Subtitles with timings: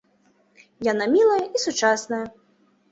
[0.91, 2.25] Яна мілая і сучасная.